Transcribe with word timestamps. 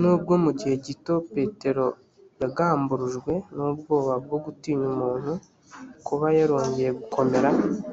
n 0.00 0.02
ubwo 0.12 0.32
mu 0.42 0.50
gihe 0.58 0.74
gito 0.86 1.14
petero 1.34 1.86
yagamburujwe 2.40 3.32
n 3.54 3.56
ubwoba 3.70 4.12
bwo 4.24 4.38
gutinya 4.44 4.84
umuntu 4.94 5.32
kuba 6.06 6.26
yarongeye 6.38 6.90
gukomera 7.00 7.50